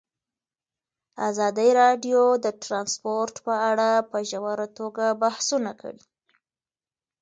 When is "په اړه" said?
3.45-3.89